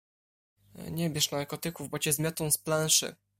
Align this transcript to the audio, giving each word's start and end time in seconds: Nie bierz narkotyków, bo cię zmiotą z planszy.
Nie 0.91 1.09
bierz 1.09 1.31
narkotyków, 1.31 1.89
bo 1.89 1.99
cię 1.99 2.13
zmiotą 2.13 2.51
z 2.51 2.57
planszy. 2.57 3.15